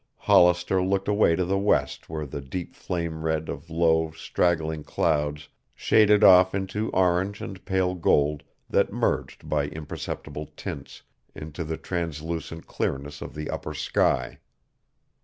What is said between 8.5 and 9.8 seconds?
that merged by